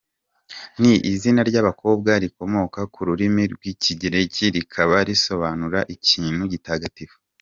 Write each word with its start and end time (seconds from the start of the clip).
Ni 0.81 0.93
izina 1.11 1.41
ry’abakobwa 1.49 2.11
rikomoka 2.23 2.79
ku 2.93 2.99
rurimi 3.07 3.43
rw’Ikigereki 3.53 4.43
rikaba 4.55 4.97
risobanura 5.07 5.79
“Ikintu 5.95 6.43
gitagatifu”. 6.53 7.15